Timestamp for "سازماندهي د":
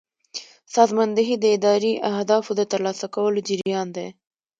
0.75-1.45